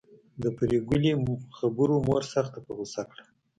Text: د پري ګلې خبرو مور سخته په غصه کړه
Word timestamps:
د 0.41 0.43
پري 0.57 0.77
ګلې 0.89 1.11
خبرو 1.57 1.95
مور 2.07 2.23
سخته 2.33 2.59
په 2.65 2.71
غصه 2.77 3.01
کړه 3.09 3.23